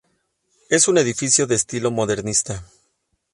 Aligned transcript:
Es 0.71 0.87
un 0.87 0.97
edificio 0.97 1.45
de 1.45 1.53
estilo 1.53 1.91
modernista. 1.91 2.65